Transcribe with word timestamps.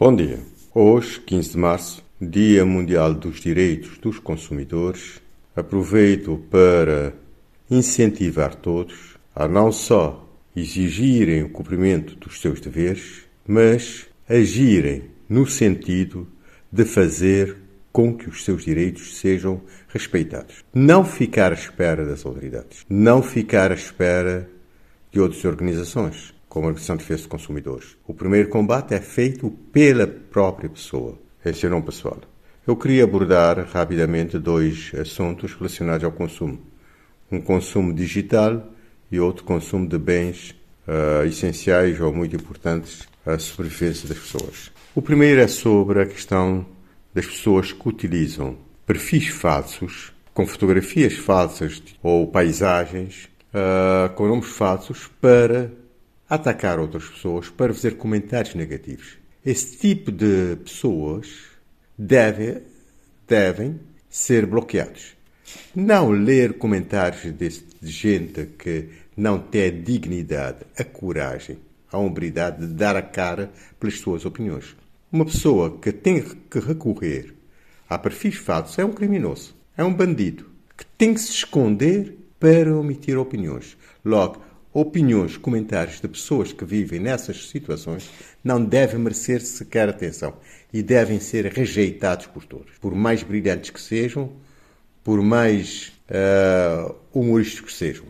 Bom 0.00 0.16
dia. 0.16 0.38
Hoje, 0.74 1.20
15 1.20 1.50
de 1.50 1.58
março, 1.58 2.02
Dia 2.18 2.64
Mundial 2.64 3.12
dos 3.12 3.38
Direitos 3.38 3.98
dos 3.98 4.18
Consumidores, 4.18 5.20
aproveito 5.54 6.42
para 6.50 7.12
incentivar 7.70 8.54
todos 8.54 9.18
a 9.36 9.46
não 9.46 9.70
só 9.70 10.26
exigirem 10.56 11.42
o 11.42 11.50
cumprimento 11.50 12.16
dos 12.16 12.40
seus 12.40 12.62
deveres, 12.62 13.26
mas 13.46 14.06
agirem 14.26 15.02
no 15.28 15.46
sentido 15.46 16.26
de 16.72 16.86
fazer 16.86 17.58
com 17.92 18.16
que 18.16 18.26
os 18.26 18.42
seus 18.42 18.64
direitos 18.64 19.18
sejam 19.18 19.60
respeitados. 19.88 20.64
Não 20.72 21.04
ficar 21.04 21.52
à 21.52 21.54
espera 21.54 22.06
das 22.06 22.24
autoridades, 22.24 22.86
não 22.88 23.22
ficar 23.22 23.70
à 23.70 23.74
espera 23.74 24.48
de 25.12 25.20
outras 25.20 25.44
organizações 25.44 26.32
como 26.50 26.66
a 26.66 26.68
Organização 26.68 26.96
de 26.96 27.04
Defesa 27.04 27.22
dos 27.22 27.28
Consumidores. 27.28 27.96
O 28.06 28.12
primeiro 28.12 28.48
combate 28.48 28.92
é 28.92 29.00
feito 29.00 29.50
pela 29.72 30.06
própria 30.06 30.68
pessoa, 30.68 31.16
seu 31.54 31.70
nome 31.70 31.86
pessoal. 31.86 32.18
Eu 32.66 32.76
queria 32.76 33.04
abordar 33.04 33.64
rapidamente 33.72 34.36
dois 34.36 34.90
assuntos 35.00 35.54
relacionados 35.54 36.04
ao 36.04 36.12
consumo. 36.12 36.60
Um 37.30 37.40
consumo 37.40 37.94
digital 37.94 38.68
e 39.12 39.20
outro 39.20 39.44
consumo 39.44 39.88
de 39.88 39.96
bens 39.96 40.50
uh, 40.86 41.24
essenciais 41.24 42.00
ou 42.00 42.12
muito 42.12 42.34
importantes 42.34 43.08
à 43.24 43.38
sobrevivência 43.38 44.08
das 44.08 44.18
pessoas. 44.18 44.72
O 44.92 45.00
primeiro 45.00 45.40
é 45.40 45.46
sobre 45.46 46.02
a 46.02 46.06
questão 46.06 46.66
das 47.14 47.26
pessoas 47.26 47.72
que 47.72 47.88
utilizam 47.88 48.56
perfis 48.84 49.28
falsos, 49.28 50.12
com 50.34 50.44
fotografias 50.44 51.14
falsas 51.14 51.80
ou 52.02 52.26
paisagens, 52.26 53.28
uh, 53.54 54.12
com 54.14 54.26
nomes 54.26 54.48
falsos, 54.48 55.08
para 55.20 55.70
atacar 56.30 56.78
outras 56.78 57.04
pessoas, 57.06 57.50
para 57.50 57.74
fazer 57.74 57.96
comentários 57.96 58.54
negativos. 58.54 59.18
Esse 59.44 59.76
tipo 59.76 60.12
de 60.12 60.56
pessoas 60.62 61.26
deve, 61.98 62.62
devem 63.26 63.80
ser 64.08 64.46
bloqueados. 64.46 65.16
Não 65.74 66.10
ler 66.10 66.54
comentários 66.54 67.22
de 67.36 67.62
gente 67.82 68.46
que 68.56 68.88
não 69.16 69.40
tem 69.40 69.66
a 69.66 69.70
dignidade, 69.70 70.60
a 70.78 70.84
coragem, 70.84 71.58
a 71.90 71.98
hombridade 71.98 72.64
de 72.64 72.72
dar 72.74 72.94
a 72.94 73.02
cara 73.02 73.50
pelas 73.80 73.98
suas 73.98 74.24
opiniões. 74.24 74.76
Uma 75.10 75.24
pessoa 75.24 75.78
que 75.78 75.90
tem 75.90 76.22
que 76.22 76.60
recorrer 76.60 77.34
a 77.88 77.98
perfis 77.98 78.36
falsos 78.36 78.78
é 78.78 78.84
um 78.84 78.92
criminoso, 78.92 79.52
é 79.76 79.82
um 79.82 79.92
bandido, 79.92 80.46
que 80.78 80.86
tem 80.86 81.12
que 81.12 81.20
se 81.20 81.32
esconder 81.32 82.16
para 82.38 82.72
omitir 82.76 83.18
opiniões. 83.18 83.76
Logo, 84.04 84.40
opiniões, 84.72 85.36
comentários 85.36 86.00
de 86.00 86.08
pessoas 86.08 86.52
que 86.52 86.64
vivem 86.64 87.00
nessas 87.00 87.48
situações 87.48 88.08
não 88.42 88.64
devem 88.64 89.00
merecer 89.00 89.40
sequer 89.40 89.88
atenção 89.88 90.34
e 90.72 90.82
devem 90.82 91.18
ser 91.18 91.46
rejeitados 91.46 92.26
por 92.26 92.44
todos. 92.44 92.78
Por 92.80 92.94
mais 92.94 93.22
brilhantes 93.22 93.70
que 93.70 93.80
sejam, 93.80 94.32
por 95.02 95.22
mais 95.22 95.92
uh, 96.10 96.94
humorísticos 97.12 97.72
que 97.72 97.78
sejam. 97.78 98.06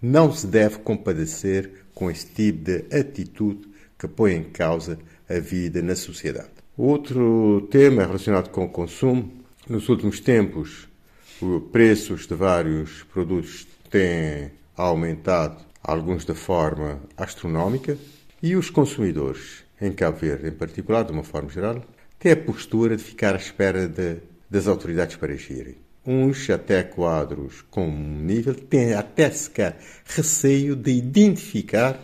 Não 0.00 0.32
se 0.32 0.46
deve 0.46 0.78
compadecer 0.78 1.84
com 1.94 2.10
esse 2.10 2.26
tipo 2.26 2.64
de 2.64 2.84
atitude 2.94 3.68
que 3.98 4.06
põe 4.06 4.34
em 4.34 4.44
causa 4.44 4.98
a 5.28 5.38
vida 5.38 5.80
na 5.80 5.96
sociedade. 5.96 6.50
Outro 6.76 7.66
tema 7.70 8.04
relacionado 8.04 8.50
com 8.50 8.64
o 8.64 8.68
consumo. 8.68 9.32
Nos 9.66 9.88
últimos 9.88 10.20
tempos, 10.20 10.88
os 11.40 11.62
preços 11.70 12.26
de 12.26 12.34
vários 12.34 13.04
produtos 13.04 13.66
têm 13.88 14.50
aumentado 14.76 15.64
alguns 15.84 16.24
de 16.24 16.34
forma 16.34 17.00
astronómica, 17.16 17.98
e 18.42 18.56
os 18.56 18.70
consumidores, 18.70 19.62
em 19.80 19.92
Cabo 19.92 20.16
Verde 20.16 20.48
em 20.48 20.52
particular, 20.52 21.04
de 21.04 21.12
uma 21.12 21.22
forma 21.22 21.50
geral, 21.50 21.84
têm 22.18 22.32
a 22.32 22.36
postura 22.36 22.96
de 22.96 23.02
ficar 23.02 23.34
à 23.34 23.38
espera 23.38 23.86
de, 23.86 24.16
das 24.50 24.66
autoridades 24.66 25.16
para 25.16 25.34
agirem. 25.34 25.76
Uns, 26.06 26.48
até 26.50 26.82
quadros 26.82 27.62
com 27.70 27.86
nível, 27.86 28.54
têm 28.54 28.94
até 28.94 29.30
sequer 29.30 29.78
receio 30.04 30.74
de 30.74 30.90
identificar 30.90 31.98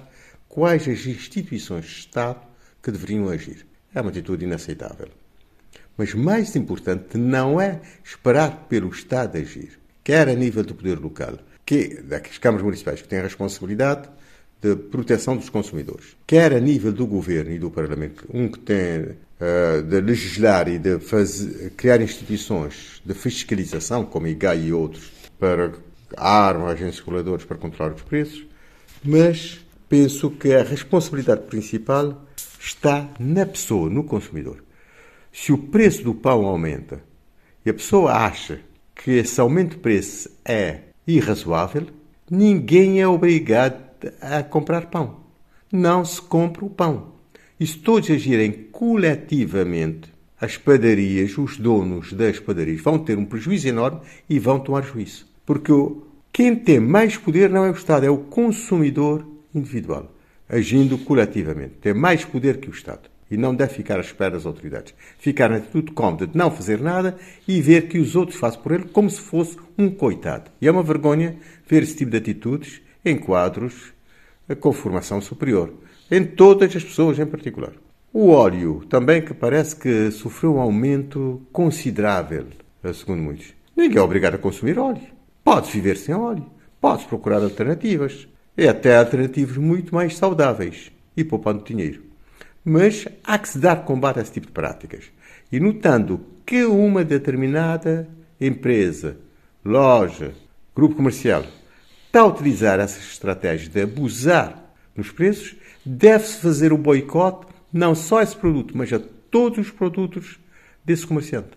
quais 0.49 0.87
as 0.89 1.07
instituições 1.07 1.87
de 1.87 1.93
Estado 1.93 2.41
que 2.83 2.91
deveriam 2.91 3.29
agir. 3.29 3.67
É 3.95 4.01
uma 4.01 4.11
atitude 4.11 4.45
inaceitável. 4.45 5.09
Mas 5.97 6.15
mais 6.15 6.55
importante 6.57 7.19
não 7.19 7.61
é 7.61 7.81
esperar 8.03 8.67
pelo 8.69 8.89
Estado 8.89 9.37
agir, 9.37 9.79
quer 10.03 10.29
a 10.29 10.35
nível 10.35 10.65
do 10.65 10.75
poder 10.75 10.99
local, 10.99 11.39
que, 11.71 12.03
das 12.03 12.37
câmaras 12.39 12.65
municipais 12.65 13.01
que 13.01 13.07
têm 13.07 13.21
a 13.21 13.23
responsabilidade 13.23 14.09
de 14.61 14.75
proteção 14.75 15.37
dos 15.37 15.49
consumidores, 15.49 16.17
quer 16.27 16.53
a 16.53 16.59
nível 16.59 16.91
do 16.91 17.07
governo 17.07 17.53
e 17.53 17.61
do 17.61 17.71
Parlamento, 17.71 18.27
um 18.35 18.49
que 18.49 18.59
tem 18.59 19.03
uh, 19.03 19.81
de 19.81 20.01
legislar 20.01 20.69
e 20.69 20.81
de 20.81 20.99
fazer, 20.99 21.71
criar 21.77 22.03
instituições 22.03 23.01
de 23.05 23.15
fiscalização, 23.15 24.05
como 24.05 24.27
a 24.27 24.31
IGAI 24.31 24.65
e 24.65 24.73
outros, 24.73 25.13
para 25.39 25.73
armas, 26.17 26.73
agentes 26.73 26.99
reguladores 26.99 27.45
para 27.45 27.57
controlar 27.57 27.95
os 27.95 28.03
preços, 28.03 28.45
mas 29.05 29.61
penso 29.89 30.29
que 30.29 30.53
a 30.53 30.65
responsabilidade 30.65 31.43
principal 31.43 32.27
está 32.59 33.09
na 33.21 33.47
pessoa, 33.47 33.89
no 33.89 34.03
consumidor. 34.03 34.65
Se 35.33 35.53
o 35.53 35.59
preço 35.59 36.03
do 36.03 36.17
pão 36.17 36.47
aumenta 36.47 37.01
e 37.65 37.71
a 37.71 37.75
pessoa 37.75 38.13
acha 38.13 38.59
que 38.93 39.13
esse 39.13 39.41
aumento 39.41 39.77
de 39.77 39.83
preço 39.83 40.29
é 40.45 40.90
irrazoável, 41.07 41.87
ninguém 42.31 43.01
é 43.01 43.07
obrigado 43.07 43.91
a 44.21 44.43
comprar 44.43 44.87
pão. 44.87 45.21
Não 45.73 46.05
se 46.05 46.21
compra 46.21 46.65
o 46.65 46.71
pão. 46.71 47.13
E 47.59 47.67
se 47.67 47.79
todos 47.79 48.11
agirem 48.11 48.51
coletivamente, 48.71 50.11
as 50.41 50.57
padarias, 50.57 51.37
os 51.37 51.59
donos 51.59 52.13
das 52.15 52.39
padarias, 52.39 52.81
vão 52.81 52.99
ter 52.99 53.19
um 53.19 53.27
prejuízo 53.27 53.69
enorme 53.69 54.01
e 54.29 54.39
vão 54.39 54.59
tomar 54.59 54.83
juízo. 54.83 55.27
Porque 55.45 55.73
quem 56.33 56.57
tem 56.57 56.81
mais 56.81 57.17
poder 57.19 57.51
não 57.51 57.65
é 57.65 57.71
o 57.71 57.75
Estado, 57.75 58.07
é 58.07 58.11
o 58.11 58.17
consumidor 58.17 59.27
individual, 59.55 60.11
agindo 60.49 60.97
coletivamente. 60.97 61.75
Tem 61.83 61.93
mais 61.93 62.25
poder 62.25 62.59
que 62.59 62.71
o 62.71 62.73
Estado 62.73 63.10
e 63.31 63.37
não 63.37 63.55
deve 63.55 63.75
ficar 63.75 63.99
à 63.99 64.01
espera 64.01 64.33
das 64.33 64.45
autoridades. 64.45 64.95
Ficar 65.19 65.49
na 65.49 65.57
atitude 65.57 65.93
cómoda 65.93 66.27
de 66.27 66.37
não 66.37 66.51
fazer 66.51 66.81
nada 66.81 67.17
e 67.47 67.61
ver 67.63 67.89
que 67.89 67.99
os 67.99 68.17
outros 68.17 68.39
fazem 68.39 68.61
por 68.61 68.73
ele 68.73 68.85
como 68.85 69.09
se 69.09 69.21
fosse 69.21 69.57
um 69.79 69.91
coitado. 69.91 70.51
E 70.61 70.67
é 70.67 70.71
uma 70.71 70.83
vergonha 70.83 71.37
ver 71.67 71.83
esse 71.83 71.97
tipo 71.97 72.11
de 72.11 72.17
atitudes 72.17 72.83
em 73.05 73.17
quadros 73.17 73.93
com 74.59 74.73
formação 74.73 75.21
superior, 75.21 75.73
em 76.11 76.25
todas 76.25 76.75
as 76.75 76.83
pessoas 76.83 77.19
em 77.19 77.27
particular. 77.27 77.73
O 78.13 78.31
óleo 78.31 78.83
também 78.89 79.23
que 79.23 79.33
parece 79.33 79.77
que 79.77 80.11
sofreu 80.11 80.57
um 80.57 80.61
aumento 80.61 81.41
considerável, 81.53 82.47
segundo 82.93 83.23
muitos. 83.23 83.55
Ninguém 83.77 83.99
é 83.99 84.03
obrigado 84.03 84.35
a 84.35 84.39
consumir 84.39 84.79
óleo. 84.79 85.01
Pode 85.45 85.71
viver 85.71 85.97
sem 85.97 86.15
óleo. 86.15 86.45
Pode 86.81 87.05
procurar 87.07 87.43
alternativas. 87.43 88.27
E 88.59 88.67
até 88.67 88.97
alternativas 88.97 89.57
muito 89.57 89.95
mais 89.95 90.17
saudáveis 90.17 90.91
e 91.17 91.23
poupando 91.23 91.65
dinheiro. 91.65 92.10
Mas 92.65 93.07
há 93.25 93.39
que 93.39 93.49
se 93.49 93.59
dar 93.59 93.85
combate 93.85 94.19
a 94.19 94.23
esse 94.23 94.33
tipo 94.33 94.47
de 94.47 94.53
práticas. 94.53 95.05
E 95.51 95.59
notando 95.59 96.21
que 96.45 96.65
uma 96.65 97.03
determinada 97.03 98.09
empresa, 98.41 99.17
loja, 99.65 100.33
grupo 100.75 100.95
comercial 100.95 101.45
está 102.07 102.21
a 102.21 102.27
utilizar 102.27 102.79
essas 102.79 103.05
estratégias 103.05 103.69
de 103.69 103.81
abusar 103.81 104.75
nos 104.95 105.11
preços, 105.11 105.57
deve-se 105.85 106.41
fazer 106.41 106.73
o 106.73 106.79
boicote 106.79 107.47
não 107.73 107.95
só 107.95 108.19
a 108.19 108.23
esse 108.23 108.37
produto, 108.37 108.77
mas 108.77 108.93
a 108.93 109.01
todos 109.31 109.59
os 109.59 109.71
produtos 109.71 110.39
desse 110.85 111.07
comerciante. 111.07 111.51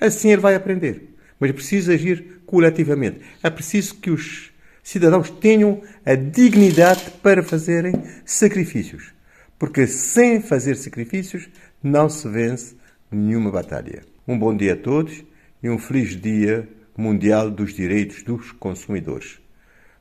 Assim 0.00 0.30
ele 0.30 0.40
vai 0.40 0.54
aprender. 0.54 1.14
Mas 1.38 1.50
é 1.50 1.52
preciso 1.52 1.92
agir 1.92 2.40
coletivamente. 2.46 3.20
É 3.42 3.50
preciso 3.50 3.96
que 3.96 4.10
os 4.10 4.50
cidadãos 4.82 5.30
tenham 5.30 5.82
a 6.06 6.14
dignidade 6.14 7.10
para 7.22 7.42
fazerem 7.42 7.92
sacrifícios 8.24 9.17
porque 9.58 9.86
sem 9.86 10.40
fazer 10.40 10.76
sacrifícios 10.76 11.48
não 11.82 12.08
se 12.08 12.28
vence 12.28 12.76
nenhuma 13.10 13.50
batalha. 13.50 14.02
Um 14.26 14.38
bom 14.38 14.56
dia 14.56 14.74
a 14.74 14.76
todos 14.76 15.24
e 15.62 15.68
um 15.68 15.78
feliz 15.78 16.10
Dia 16.20 16.68
Mundial 16.96 17.50
dos 17.50 17.74
Direitos 17.74 18.22
dos 18.22 18.52
Consumidores. 18.52 19.40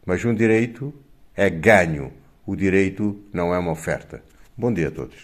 Mas 0.06 0.24
um 0.24 0.34
direito 0.34 0.94
é 1.36 1.50
ganho, 1.50 2.12
o 2.46 2.56
direito 2.56 3.20
não 3.34 3.54
é 3.54 3.58
uma 3.58 3.72
oferta. 3.72 4.24
Bom 4.58 4.74
dia 4.74 4.90
a 4.90 4.92
todos. 4.92 5.18